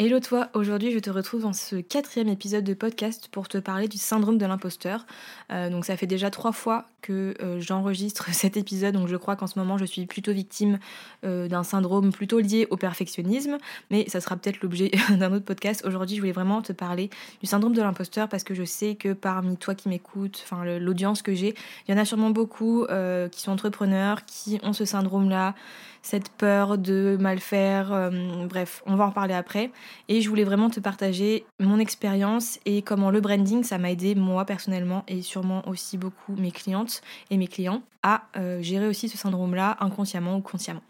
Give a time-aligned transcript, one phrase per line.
[0.00, 3.88] Hello toi, aujourd'hui je te retrouve dans ce quatrième épisode de podcast pour te parler
[3.88, 5.04] du syndrome de l'imposteur.
[5.50, 9.34] Euh, donc ça fait déjà trois fois que euh, j'enregistre cet épisode, donc je crois
[9.34, 10.78] qu'en ce moment je suis plutôt victime
[11.24, 13.58] euh, d'un syndrome plutôt lié au perfectionnisme,
[13.90, 15.82] mais ça sera peut-être l'objet d'un autre podcast.
[15.84, 17.10] Aujourd'hui je voulais vraiment te parler
[17.40, 21.22] du syndrome de l'imposteur parce que je sais que parmi toi qui m'écoutes, enfin l'audience
[21.22, 21.56] que j'ai,
[21.88, 22.86] il y en a sûrement beaucoup
[23.32, 25.56] qui sont entrepreneurs, qui ont ce syndrome-là,
[26.02, 28.10] cette peur de mal faire,
[28.48, 29.70] bref, on va en parler après.
[30.08, 34.14] Et je voulais vraiment te partager mon expérience et comment le branding, ça m'a aidé
[34.14, 39.08] moi personnellement et sûrement aussi beaucoup mes clientes et mes clients à euh, gérer aussi
[39.08, 40.82] ce syndrome-là inconsciemment ou consciemment.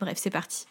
[0.00, 0.66] Bref, c'est parti.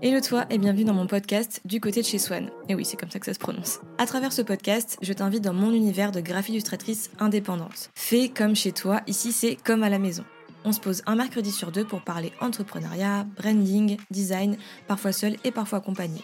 [0.00, 2.50] Hello toi et bienvenue dans mon podcast Du côté de chez Swan.
[2.68, 3.80] Et oui, c'est comme ça que ça se prononce.
[3.98, 7.90] À travers ce podcast, je t'invite dans mon univers de graphie illustratrice indépendante.
[7.94, 10.24] Fais comme chez toi, ici c'est comme à la maison.
[10.64, 15.50] On se pose un mercredi sur deux pour parler entrepreneuriat, branding, design, parfois seul et
[15.50, 16.22] parfois accompagné.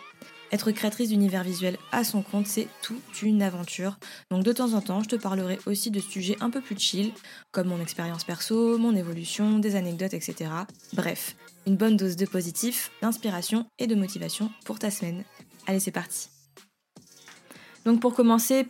[0.51, 3.99] Être créatrice d'univers visuel à son compte, c'est toute une aventure.
[4.31, 7.13] Donc de temps en temps, je te parlerai aussi de sujets un peu plus chill,
[7.53, 10.51] comme mon expérience perso, mon évolution, des anecdotes, etc.
[10.95, 15.25] Bref, une bonne dose de positif, d'inspiration et de motivation pour ta semaine.
[15.67, 16.31] Allez, c'est parti.
[17.85, 18.67] Donc pour commencer,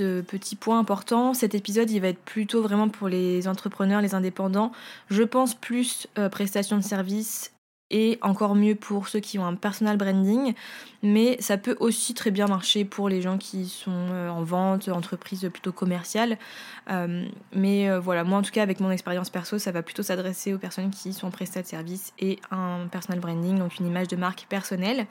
[0.00, 4.14] euh, petit point important, cet épisode il va être plutôt vraiment pour les entrepreneurs, les
[4.14, 4.72] indépendants.
[5.10, 7.52] Je pense plus euh, prestation de services
[7.90, 10.54] et encore mieux pour ceux qui ont un personal branding,
[11.02, 14.88] mais ça peut aussi très bien marcher pour les gens qui sont euh, en vente,
[14.88, 16.38] entreprise plutôt commerciale.
[16.90, 20.54] Euh, mais voilà, moi en tout cas avec mon expérience perso, ça va plutôt s'adresser
[20.54, 24.16] aux personnes qui sont prestat de service et un personal branding, donc une image de
[24.16, 25.06] marque personnelle.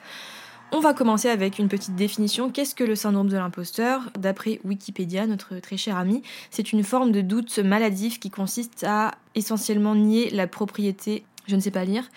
[0.76, 2.50] On va commencer avec une petite définition.
[2.50, 4.10] Qu'est-ce que le syndrome de l'imposteur?
[4.18, 9.12] D'après Wikipédia, notre très cher ami, c'est une forme de doute maladif qui consiste à
[9.36, 12.10] essentiellement nier la propriété, je ne sais pas lire,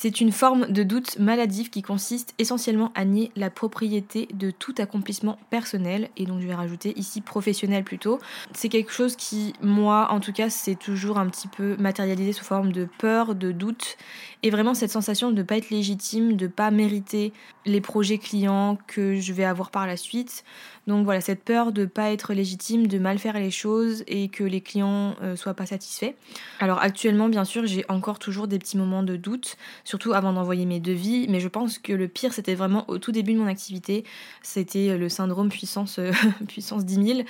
[0.00, 4.72] c'est une forme de doute maladif qui consiste essentiellement à nier la propriété de tout
[4.78, 8.20] accomplissement personnel, et donc je vais rajouter ici professionnel plutôt.
[8.54, 12.44] C'est quelque chose qui, moi en tout cas, c'est toujours un petit peu matérialisé sous
[12.44, 13.96] forme de peur, de doute,
[14.44, 17.32] et vraiment cette sensation de ne pas être légitime, de ne pas mériter
[17.66, 20.44] les projets clients que je vais avoir par la suite.
[20.88, 24.28] Donc voilà, cette peur de ne pas être légitime, de mal faire les choses et
[24.28, 26.14] que les clients ne euh, soient pas satisfaits.
[26.60, 30.64] Alors actuellement, bien sûr, j'ai encore toujours des petits moments de doute, surtout avant d'envoyer
[30.64, 33.46] mes devis, mais je pense que le pire, c'était vraiment au tout début de mon
[33.46, 34.04] activité.
[34.42, 36.10] C'était le syndrome puissance, euh,
[36.48, 37.20] puissance 10 000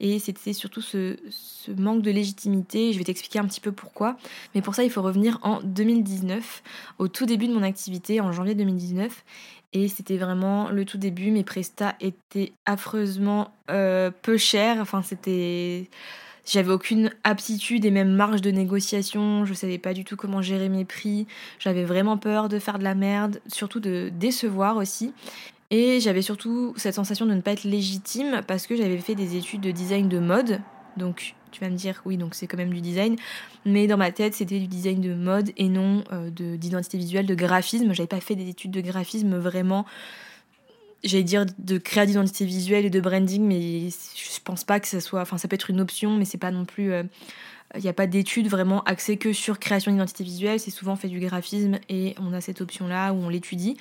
[0.00, 2.92] et c'était surtout ce, ce manque de légitimité.
[2.92, 4.18] Je vais t'expliquer un petit peu pourquoi.
[4.54, 6.62] Mais pour ça, il faut revenir en 2019,
[6.98, 9.24] au tout début de mon activité, en janvier 2019.
[9.76, 11.30] Et c'était vraiment le tout début.
[11.30, 14.80] Mes prestats étaient affreusement euh, peu chers.
[14.80, 15.90] Enfin, c'était.
[16.46, 19.44] J'avais aucune aptitude et même marge de négociation.
[19.44, 21.26] Je savais pas du tout comment gérer mes prix.
[21.58, 25.12] J'avais vraiment peur de faire de la merde, surtout de décevoir aussi.
[25.70, 29.36] Et j'avais surtout cette sensation de ne pas être légitime parce que j'avais fait des
[29.36, 30.62] études de design de mode.
[30.96, 33.16] Donc tu vas me dire, oui, donc c'est quand même du design.
[33.64, 37.34] Mais dans ma tête, c'était du design de mode et non euh, d'identité visuelle, de
[37.34, 37.92] graphisme.
[37.92, 39.86] J'avais pas fait des études de graphisme vraiment,
[41.04, 45.00] j'allais dire, de créa d'identité visuelle et de branding, mais je pense pas que ça
[45.00, 45.20] soit.
[45.20, 46.86] Enfin, ça peut être une option, mais c'est pas non plus.
[46.86, 47.04] il euh,
[47.80, 51.20] n'y a pas d'études vraiment axées que sur création d'identité visuelle, c'est souvent fait du
[51.20, 53.76] graphisme et on a cette option-là où on l'étudie.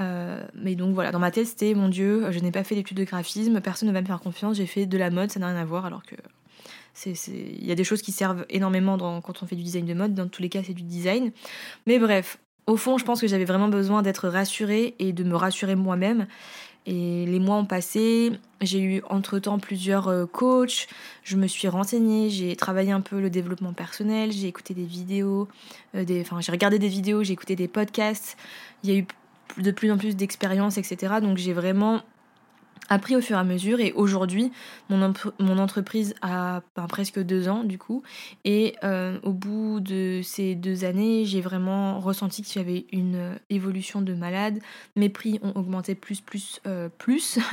[0.00, 2.96] Euh, mais donc voilà, dans ma tête c'était mon Dieu, je n'ai pas fait d'études
[2.96, 5.46] de graphisme, personne ne va me faire confiance, j'ai fait de la mode, ça n'a
[5.46, 6.16] rien à voir alors que
[7.06, 10.14] il y a des choses qui servent énormément quand on fait du design de mode.
[10.14, 11.32] Dans tous les cas, c'est du design.
[11.86, 15.36] Mais bref, au fond, je pense que j'avais vraiment besoin d'être rassurée et de me
[15.36, 16.26] rassurer moi-même.
[16.86, 20.86] Et les mois ont passé, j'ai eu entre-temps plusieurs euh, coachs,
[21.22, 25.48] je me suis renseignée, j'ai travaillé un peu le développement personnel, j'ai écouté des vidéos,
[25.94, 28.36] euh, enfin j'ai regardé des vidéos, j'ai écouté des podcasts,
[28.82, 29.06] il y a eu
[29.56, 31.14] de plus en plus d'expériences, etc.
[31.22, 32.02] Donc j'ai vraiment
[32.88, 34.52] appris au fur et à mesure et aujourd'hui
[34.88, 35.02] mon,
[35.58, 38.02] entreprise a presque deux ans du coup.
[38.44, 43.38] Et euh, au bout de ces deux années j'ai vraiment ressenti qu'il y avait une
[43.50, 44.58] évolution de malade.
[44.96, 47.38] Mes prix ont augmenté plus plus euh, plus.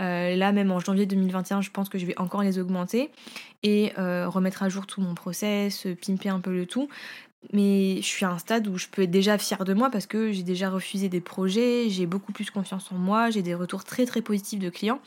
[0.00, 3.10] Euh, là même en janvier 2021 je pense que je vais encore les augmenter
[3.62, 6.88] et remettre à jour tout mon process pimper un peu le tout
[7.52, 10.06] mais je suis à un stade où je peux être déjà fière de moi parce
[10.06, 13.84] que j'ai déjà refusé des projets, j'ai beaucoup plus confiance en moi, j'ai des retours
[13.84, 15.00] très très positifs de clients.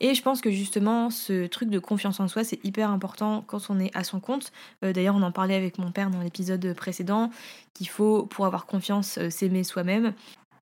[0.00, 3.70] Et je pense que justement, ce truc de confiance en soi, c'est hyper important quand
[3.70, 4.52] on est à son compte.
[4.84, 7.30] Euh, d'ailleurs, on en parlait avec mon père dans l'épisode précédent,
[7.74, 10.12] qu'il faut, pour avoir confiance, euh, s'aimer soi-même.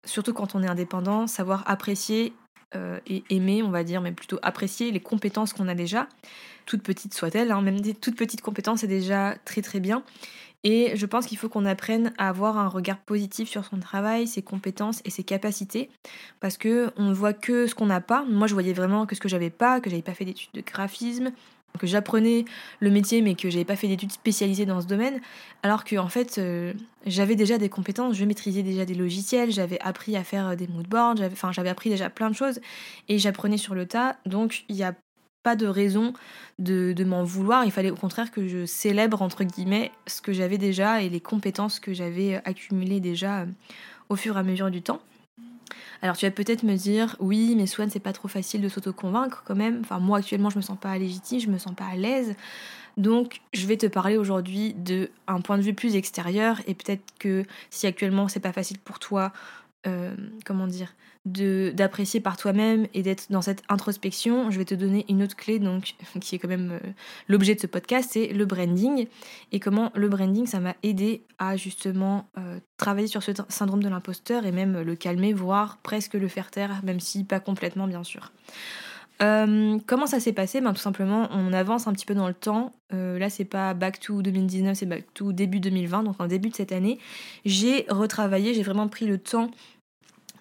[0.04, 2.34] Surtout quand on est indépendant, savoir apprécier
[2.74, 6.08] euh, et aimer, on va dire, mais plutôt apprécier les compétences qu'on a déjà,
[6.66, 10.02] toutes petites soient-elles, hein, même des toutes petites compétences, c'est déjà très très bien.
[10.66, 14.26] Et je pense qu'il faut qu'on apprenne à avoir un regard positif sur son travail,
[14.26, 15.90] ses compétences et ses capacités.
[16.40, 18.24] Parce que on ne voit que ce qu'on n'a pas.
[18.24, 20.62] Moi, je voyais vraiment que ce que j'avais pas, que j'avais pas fait d'études de
[20.62, 21.32] graphisme,
[21.78, 22.44] que j'apprenais
[22.80, 25.20] le métier mais que j'avais pas fait d'études spécialisées dans ce domaine,
[25.62, 26.72] alors que en fait euh,
[27.04, 31.16] j'avais déjà des compétences, je maîtrisais déjà des logiciels, j'avais appris à faire des moodboards,
[31.16, 32.60] j'avais, enfin j'avais appris déjà plein de choses
[33.08, 34.94] et j'apprenais sur le tas, donc il n'y a
[35.42, 36.12] pas de raison
[36.58, 40.32] de, de m'en vouloir, il fallait au contraire que je célèbre entre guillemets ce que
[40.32, 43.46] j'avais déjà et les compétences que j'avais accumulées déjà euh,
[44.08, 45.00] au fur et à mesure du temps.
[46.02, 49.42] Alors tu vas peut-être me dire, oui, mais Swan, c'est pas trop facile de s'auto-convaincre
[49.46, 49.80] quand même.
[49.80, 52.34] Enfin, moi actuellement, je me sens pas légitime, je me sens pas à l'aise.
[52.96, 57.02] Donc, je vais te parler aujourd'hui de un point de vue plus extérieur et peut-être
[57.18, 59.32] que si actuellement c'est pas facile pour toi
[59.86, 60.14] euh,
[60.44, 60.94] comment dire,
[61.24, 65.58] d'apprécier par toi-même et d'être dans cette introspection, je vais te donner une autre clé
[65.58, 66.88] donc qui est quand même euh,
[67.28, 69.06] l'objet de ce podcast, c'est le branding
[69.52, 73.88] et comment le branding ça m'a aidé à justement euh, travailler sur ce syndrome de
[73.88, 78.04] l'imposteur et même le calmer, voire presque le faire taire, même si pas complètement bien
[78.04, 78.32] sûr.
[79.18, 80.60] Comment ça s'est passé?
[80.60, 82.72] Ben, Tout simplement, on avance un petit peu dans le temps.
[82.90, 86.54] là, c'est pas back to 2019, c'est back to début 2020, donc en début de
[86.54, 86.98] cette année.
[87.44, 89.50] J'ai retravaillé, j'ai vraiment pris le temps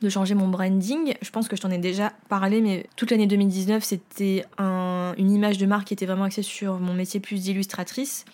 [0.04, 1.14] de changer mon branding.
[1.22, 5.58] Je pense que je t'en ai déjà parlé, mais toute l'année 2019, c'était une image
[5.58, 8.26] de marque qui était vraiment axée sur mon métier plus d'illustratrice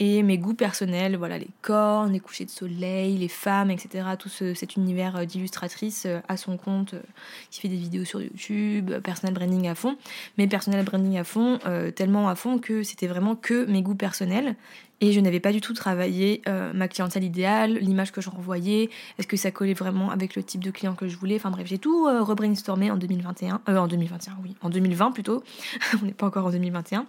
[0.00, 4.04] et mes goûts personnels, voilà, les cornes, les couchers de soleil, les femmes, etc.
[4.16, 7.02] Tout cet univers euh, d'illustratrice euh, à son compte, euh,
[7.50, 9.96] qui fait des vidéos sur YouTube, personnel branding à fond.
[10.36, 11.58] Mais personnel branding à fond,
[11.96, 14.54] tellement à fond que c'était vraiment que mes goûts personnels.
[15.00, 16.42] Et je n'avais pas du tout travaillé
[16.74, 20.62] ma clientèle idéale, l'image que je renvoyais, est-ce que ça collait vraiment avec le type
[20.62, 21.36] de client que je voulais?
[21.36, 25.42] Enfin bref, j'ai tout rebrainstormé en 2021, en 2021, oui, en 2020 plutôt.
[26.02, 27.06] On n'est pas encore en 2021.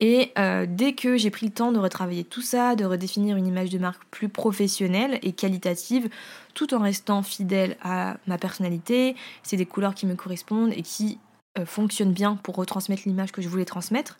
[0.00, 3.46] Et euh, dès que j'ai pris le temps de retravailler tout ça, de redéfinir une
[3.46, 6.10] image de marque plus professionnelle et qualitative,
[6.54, 11.18] tout en restant fidèle à ma personnalité, c'est des couleurs qui me correspondent et qui
[11.58, 14.18] euh, fonctionnent bien pour retransmettre l'image que je voulais transmettre,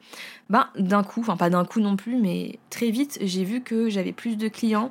[0.49, 3.91] ben d'un coup, enfin pas d'un coup non plus, mais très vite, j'ai vu que
[3.91, 4.91] j'avais plus de clients,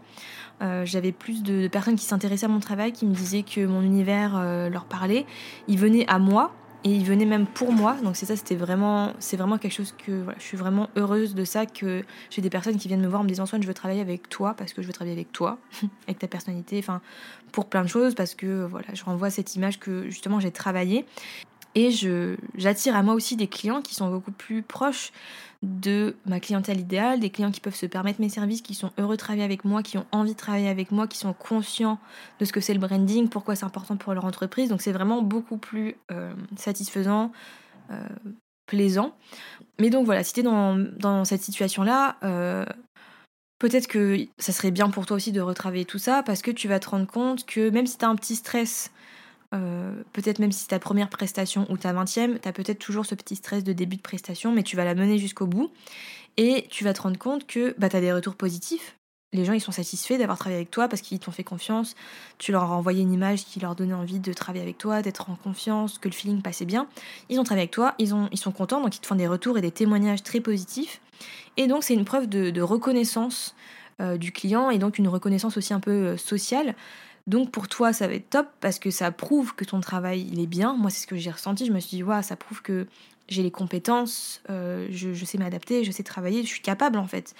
[0.61, 3.81] euh, j'avais plus de, personnes qui s'intéressaient à mon travail, qui me disaient que mon
[3.81, 5.25] univers leur parlait.
[5.67, 6.53] Ils venaient à moi
[6.85, 7.97] et il venait même pour moi.
[8.03, 11.43] Donc c'est ça c'était vraiment c'est vraiment quelque chose que je suis vraiment heureuse de
[11.43, 13.73] ça que j'ai des personnes qui viennent me voir en me disant Swan je veux
[13.73, 15.57] travailler avec toi parce que je veux travailler avec toi
[16.07, 17.01] avec ta personnalité enfin
[17.51, 21.05] pour plein de choses parce que voilà je renvoie cette image que justement j'ai travaillé
[21.75, 21.91] et
[22.55, 25.11] j'attire à moi aussi des clients qui sont beaucoup plus proches
[25.61, 29.15] de ma clientèle idéale, des clients qui peuvent se permettre mes services, qui sont heureux
[29.15, 31.99] de travailler avec moi, qui ont envie de travailler avec moi, qui sont conscients
[32.39, 34.69] de ce que c'est le branding, pourquoi c'est important pour leur entreprise.
[34.69, 37.31] Donc c'est vraiment beaucoup plus euh, satisfaisant,
[37.91, 38.07] euh,
[38.67, 39.15] plaisant.
[39.79, 42.65] Mais donc voilà, si tu es dans, dans, cette situation-là, euh,
[43.59, 46.67] peut-être que ça serait bien pour toi aussi de retravailler tout ça parce que tu
[46.67, 48.91] vas te rendre compte que même si tu as un petit stress
[49.55, 53.05] euh, peut-être même si c'est ta première prestation ou ta vingtième, tu as peut-être toujours
[53.05, 55.71] ce petit stress de début de prestation, mais tu vas la mener jusqu'au bout.
[56.37, 58.97] Et tu vas te rendre compte que bah, tu as des retours positifs.
[59.33, 61.95] Les gens, ils sont satisfaits d'avoir travaillé avec toi parce qu'ils t'ont fait confiance.
[62.37, 65.29] Tu leur as envoyé une image qui leur donnait envie de travailler avec toi, d'être
[65.29, 66.87] en confiance, que le feeling passait bien.
[67.29, 69.27] Ils ont travaillé avec toi, ils, ont, ils sont contents, donc ils te font des
[69.27, 71.01] retours et des témoignages très positifs.
[71.57, 73.55] Et donc, c'est une preuve de, reconnaissance
[74.01, 76.75] euh, du client et donc une reconnaissance aussi un peu euh, sociale
[77.27, 80.39] donc pour toi, ça va être top parce que ça prouve que ton travail il
[80.39, 80.73] est bien.
[80.73, 81.65] Moi, c'est ce que j'ai ressenti.
[81.65, 82.87] Je me suis dit, ça prouve que
[83.27, 87.33] j'ai les compétences, euh, je, sais m'adapter, je sais travailler, je suis capable en fait.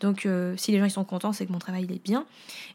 [0.00, 2.26] Donc euh, si les gens ils sont contents, c'est que mon travail il est bien.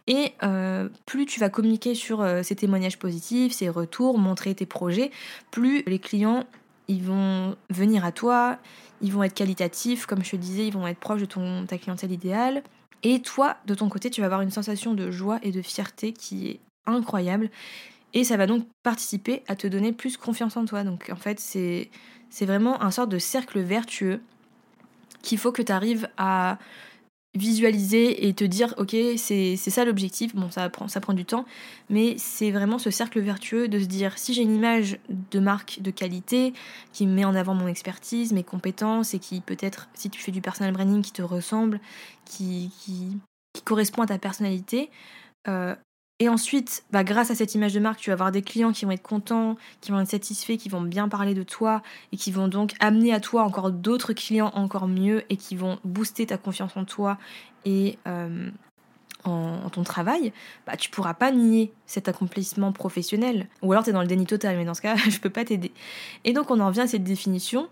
[0.08, 5.12] Et euh, plus tu vas communiquer sur ces témoignages positifs, ces retours, montrer tes projets,
[5.51, 6.46] plus les clients
[6.88, 8.60] ils vont venir à toi,
[9.01, 11.78] ils vont être qualitatifs, comme je te disais, ils vont être proches de ton, ta
[11.78, 12.63] clientèle idéale.
[13.04, 16.13] Et toi, de ton côté, tu vas avoir une sensation de joie et de fierté
[16.13, 17.50] qui est incroyable.
[18.13, 20.84] Et ça va donc participer à te donner plus confiance en toi.
[20.84, 21.89] Donc en fait, c'est,
[22.30, 24.22] c'est vraiment un sort de cercle vertueux
[25.22, 26.58] qu'il faut que tu arrives à
[27.36, 31.46] visualiser et te dire ok c'est ça l'objectif bon ça prend ça prend du temps
[31.89, 35.82] mais c'est vraiment ce cercle vertueux de se dire si j'ai une image de marque
[35.82, 36.54] de qualité
[36.94, 40.42] qui met en avant mon expertise mes compétences et qui peut-être si tu fais du
[40.42, 41.82] personal branding qui te ressemble
[42.24, 43.18] qui, qui,
[43.65, 44.89] correspond à ta personnalité
[45.48, 45.75] euh,
[46.19, 48.86] et ensuite, bah, grâce à cette image de marque, tu vas avoir des clients qui
[48.86, 51.81] vont être contents, qui vont être satisfaits, qui vont bien parler de toi
[52.13, 55.77] et qui vont donc amener à toi encore d'autres clients encore mieux et qui vont
[55.84, 57.17] booster ta confiance en toi
[57.65, 58.50] et euh,
[59.25, 60.31] en, ton travail.
[60.65, 63.50] Bah, tu pourras pas nier cet accomplissement professionnel.
[63.62, 65.43] Ou alors tu es dans le déni total, mais dans ce cas, je peux pas
[65.43, 65.74] t'aider.
[66.24, 67.67] Et donc on en revient à cette définition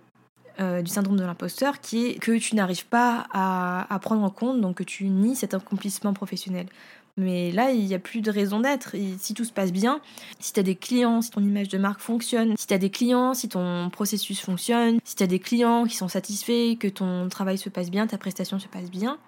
[0.59, 4.61] du syndrome de l'imposteur qui est que tu n'arrives pas à, à, prendre en compte,
[4.61, 6.67] donc que tu nies cet accomplissement professionnel.
[7.15, 8.95] Mais là, il n'y a plus de raison d'être.
[9.19, 10.01] Si tout se passe bien,
[10.39, 12.89] si tu as des clients, si ton image de marque fonctionne, si tu as des
[12.89, 17.29] clients, si ton processus fonctionne, si tu as des clients qui sont satisfaits, que ton
[17.29, 19.19] travail se passe bien, ta prestation se passe bien,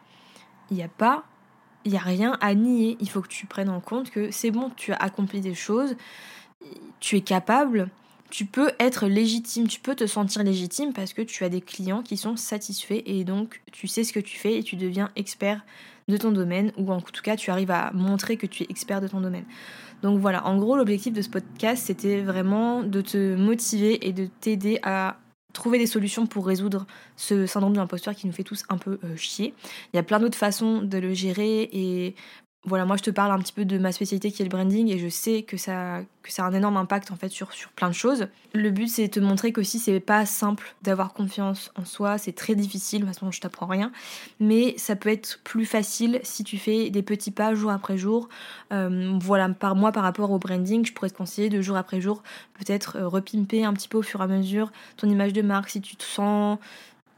[0.71, 1.25] il n'y a pas,
[1.83, 2.97] il a rien à nier.
[2.99, 5.95] Il faut que tu prennes en compte que c'est bon, tu as accompli des choses,
[6.99, 7.89] tu es capable,
[8.31, 12.01] tu peux être légitime, tu peux te sentir légitime parce que tu as des clients
[12.01, 15.63] qui sont satisfaits et donc tu sais ce que tu fais et tu deviens expert
[16.07, 19.01] de ton domaine, ou en tout cas tu arrives à montrer que tu es expert
[19.01, 19.45] de ton domaine.
[20.03, 24.27] Donc voilà, en gros l'objectif de ce podcast c'était vraiment de te motiver et de
[24.39, 25.17] t'aider à
[25.53, 26.85] trouver des solutions pour résoudre
[27.15, 29.53] ce syndrome de l'imposteur qui nous fait tous un peu euh, chier.
[29.93, 32.15] Il y a plein d'autres façons de le gérer et
[32.65, 34.89] voilà, moi je te parle un petit peu de ma spécialité qui est le branding
[34.89, 35.97] et je sais que ça,
[36.37, 38.27] a un énorme impact en fait sur, sur plein de choses.
[38.53, 42.33] Le but c'est de te montrer qu'aussi c'est pas simple d'avoir confiance en soi, c'est
[42.33, 43.91] très difficile, de toute façon je t'apprends rien,
[44.39, 48.29] mais ça peut être plus facile si tu fais des petits pas jour après jour.
[48.73, 52.01] Euh, voilà, par moi par rapport au branding, je pourrais te conseiller de jour après
[52.01, 52.23] jour
[52.57, 55.69] peut-être euh, repimper un petit peu au fur et à mesure ton image de marque
[55.69, 56.57] si tu te sens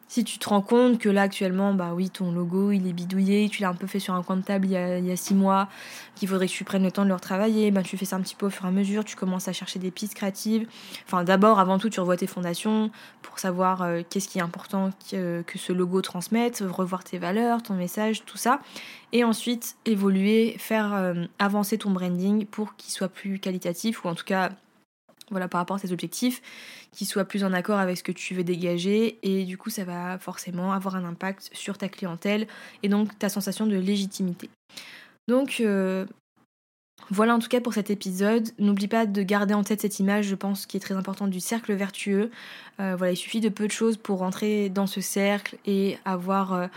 [0.07, 3.49] si tu te rends compte que là actuellement, bah oui, ton logo il est bidouillé,
[3.49, 5.67] tu l'as un peu fait sur un coin de table il y a, six mois,
[6.15, 8.21] qu'il faudrait que tu prennes le temps de le retravailler, bah tu fais ça un
[8.21, 10.67] petit peu au fur et à mesure, tu commences à chercher des pistes créatives.
[11.05, 12.89] Enfin, d'abord, avant tout, tu revois tes fondations
[13.21, 17.61] pour savoir euh, qu'est-ce qui est important que, que, ce logo transmette, revoir tes valeurs,
[17.61, 18.61] ton message, tout ça.
[19.11, 24.15] Et ensuite, évoluer, faire euh, avancer ton branding pour qu'il soit plus qualitatif ou en
[24.15, 24.51] tout cas
[25.31, 26.41] voilà, par rapport à tes objectifs,
[26.91, 29.83] qui soient plus en accord avec ce que tu veux dégager, et du coup ça
[29.83, 32.47] va forcément avoir un impact sur ta clientèle
[32.83, 34.49] et donc ta sensation de légitimité.
[35.27, 36.05] Donc euh,
[37.09, 38.49] voilà en tout cas pour cet épisode.
[38.59, 41.39] N'oublie pas de garder en tête cette image, je pense, qui est très importante du
[41.39, 42.31] cercle vertueux.
[42.79, 46.53] Euh, voilà, il suffit de peu de choses pour rentrer dans ce cercle et avoir
[46.53, 46.67] euh,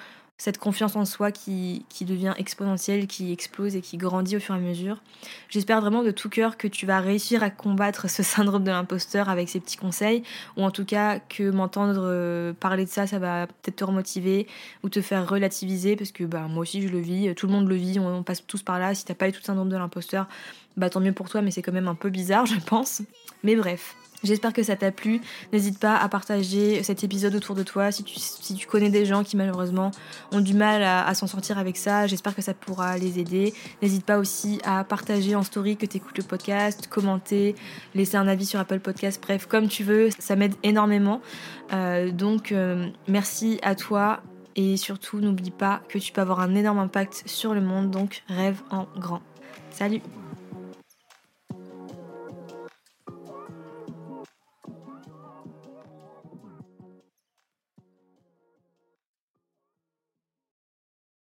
[0.40, 4.54] cette confiance en soi qui, qui, devient exponentielle, qui explose et qui grandit au fur
[4.54, 5.02] et à mesure.
[5.50, 9.28] J'espère vraiment de tout cœur que tu vas réussir à combattre ce syndrome de l'imposteur
[9.28, 10.22] avec ces petits conseils,
[10.56, 14.46] ou en tout cas que m'entendre euh, parler de ça, ça va peut-être te remotiver
[14.82, 17.68] ou te faire relativiser, parce que bah, moi aussi je le vis, tout le monde
[17.68, 18.94] le vit, on, passe tous par là.
[18.94, 20.26] Si t'as pas eu tout le syndrome de l'imposteur,
[20.78, 23.02] bah tant mieux pour toi, mais c'est quand même un peu bizarre, je pense.
[23.42, 23.94] Mais bref.
[24.22, 25.20] J'espère que ça t'a plu.
[25.52, 29.36] N'hésite pas à partager cet épisode autour de toi si tu, connais des gens qui
[29.36, 29.90] malheureusement
[30.32, 32.06] ont du mal à, s'en sortir avec ça.
[32.06, 33.54] J'espère que ça pourra les aider.
[33.82, 37.54] N'hésite pas aussi à partager en story que tu écoutes le podcast, commenter,
[37.94, 40.10] laisser un avis sur Apple Podcast, bref, comme tu veux.
[40.18, 41.20] Ça m'aide énormément.
[41.72, 44.20] Euh, donc euh, merci à toi
[44.56, 47.90] et surtout n'oublie pas que tu peux avoir un énorme impact sur le monde.
[47.90, 49.22] Donc rêve en grand.
[49.70, 50.02] Salut